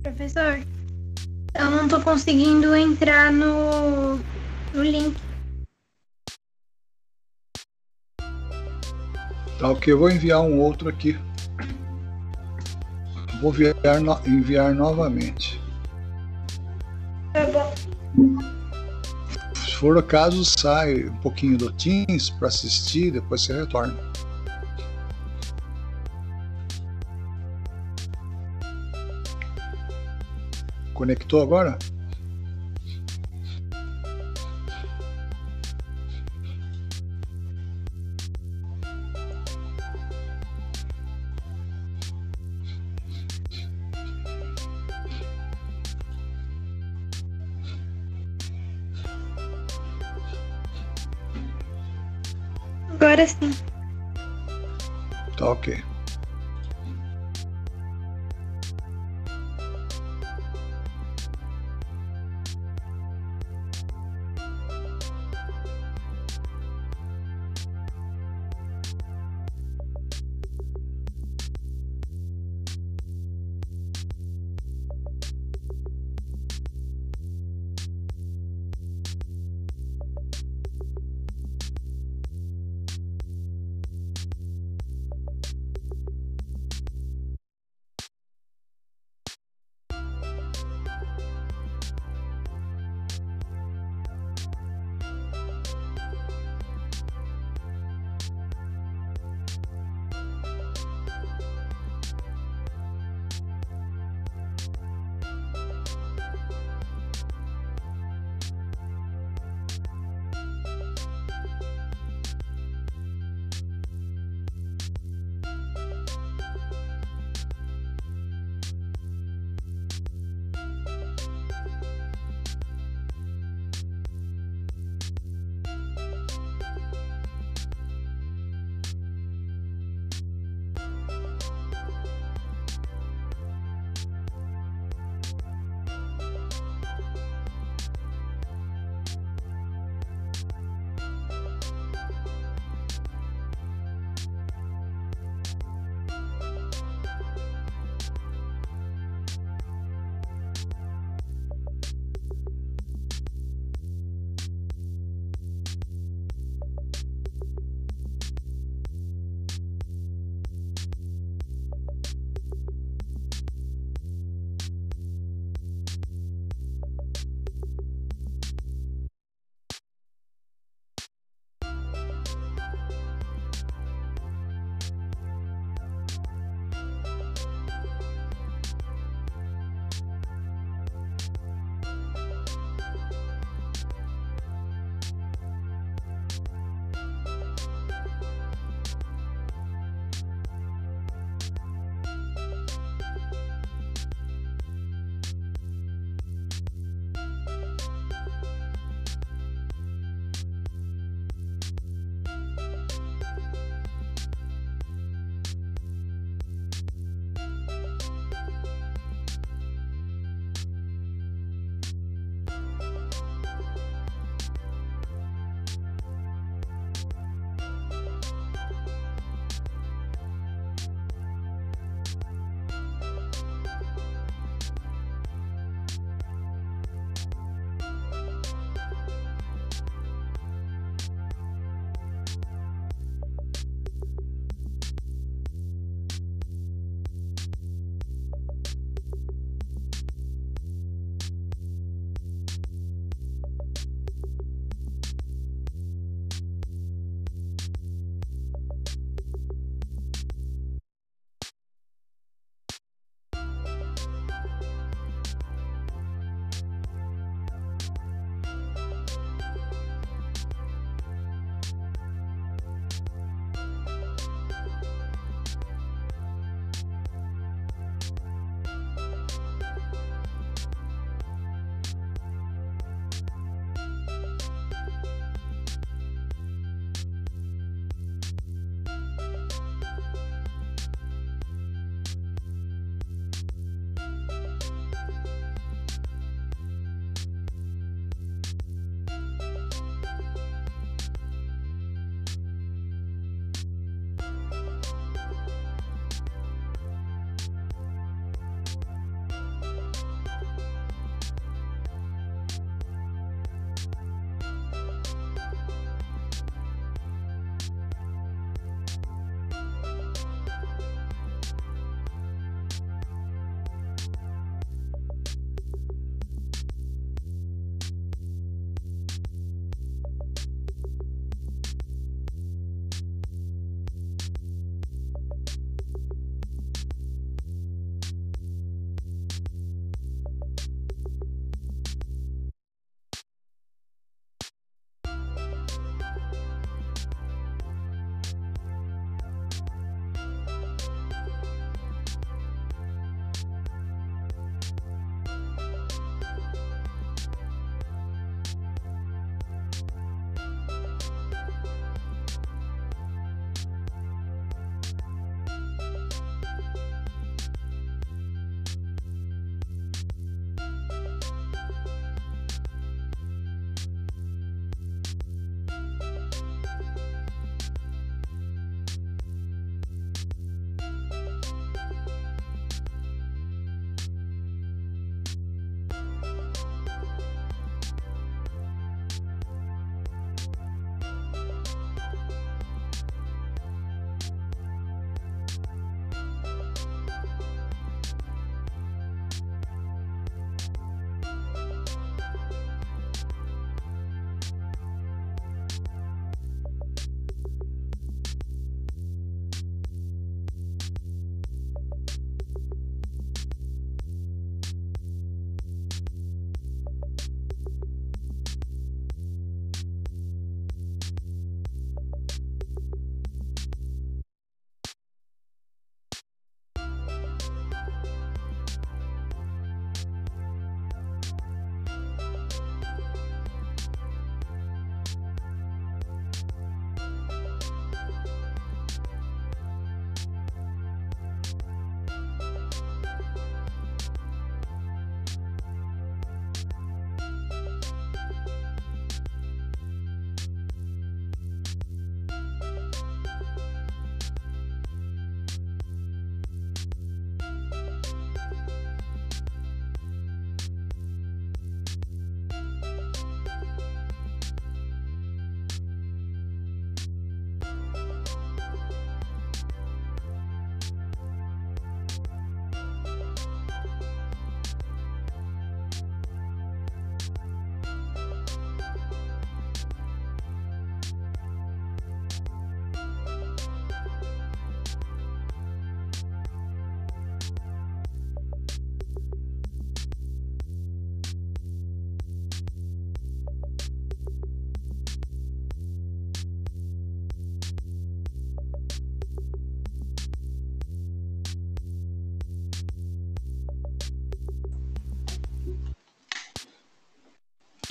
Professor, 0.04 0.60
eu 1.54 1.70
não 1.70 1.88
tô 1.88 2.02
conseguindo 2.02 2.76
entrar 2.76 3.32
no, 3.32 4.18
no 4.74 4.84
link. 4.84 5.16
Tá 9.60 9.70
ok, 9.70 9.94
eu 9.94 10.00
vou 10.00 10.10
enviar 10.10 10.42
um 10.42 10.60
outro 10.60 10.90
aqui. 10.90 11.20
Vou 13.42 13.52
enviar, 13.52 14.02
no, 14.02 14.20
enviar 14.28 14.74
novamente. 14.74 15.62
Tá 17.34 17.46
bom. 17.46 17.72
Se 19.54 19.76
for 19.76 19.98
o 19.98 20.04
caso, 20.04 20.44
sai 20.44 21.06
um 21.06 21.18
pouquinho 21.18 21.60
do 21.60 21.72
Teams 21.74 22.32
para 22.32 22.48
assistir, 22.48 23.12
depois 23.12 23.44
você 23.44 23.54
retorna. 23.54 24.11
Conectou 31.02 31.42
agora? 31.42 31.80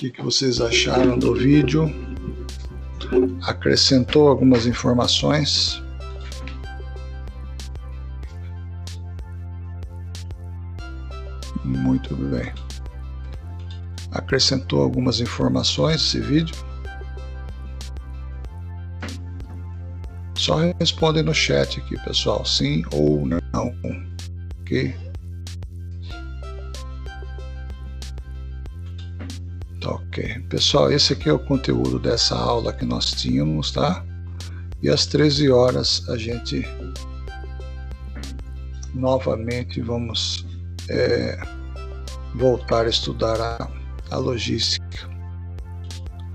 Que, 0.01 0.09
que 0.09 0.23
vocês 0.23 0.59
acharam 0.59 1.19
do 1.19 1.35
vídeo? 1.35 1.93
Acrescentou 3.43 4.29
algumas 4.29 4.65
informações? 4.65 5.79
Muito 11.63 12.15
bem. 12.15 12.51
Acrescentou 14.11 14.81
algumas 14.81 15.19
informações 15.19 16.01
esse 16.01 16.19
vídeo? 16.19 16.55
Só 20.33 20.57
respondem 20.79 21.21
no 21.21 21.33
chat 21.35 21.79
aqui, 21.79 21.95
pessoal, 22.03 22.43
sim 22.43 22.83
ou 22.91 23.27
não. 23.27 23.71
Ok? 24.61 25.10
Ok. 30.11 30.39
Pessoal, 30.49 30.91
esse 30.91 31.13
aqui 31.13 31.29
é 31.29 31.33
o 31.33 31.39
conteúdo 31.39 31.97
dessa 31.97 32.35
aula 32.35 32.73
que 32.73 32.83
nós 32.83 33.11
tínhamos, 33.11 33.71
tá? 33.71 34.03
E 34.83 34.89
às 34.89 35.05
13 35.05 35.49
horas 35.49 36.07
a 36.09 36.17
gente 36.17 36.67
novamente 38.93 39.79
vamos 39.79 40.45
é, 40.89 41.39
voltar 42.35 42.87
a 42.87 42.89
estudar 42.89 43.39
a, 43.39 43.69
a 44.09 44.17
logística 44.17 45.09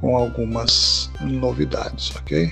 com 0.00 0.16
algumas 0.16 1.10
novidades, 1.20 2.16
ok? 2.16 2.50